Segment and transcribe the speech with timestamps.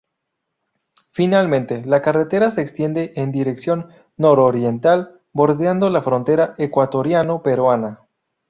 [1.11, 7.99] Finalmente, la carretera se extiende en dirección nororiental bordeando la frontera ecuatoriano-peruana.